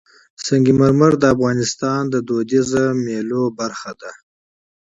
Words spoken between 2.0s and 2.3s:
د